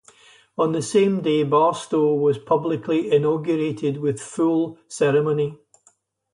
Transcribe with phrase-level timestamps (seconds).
[0.57, 5.59] On the same day, Barstow was publicly inaugurated with full ceremony.